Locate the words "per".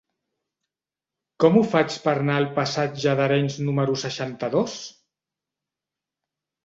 2.07-2.13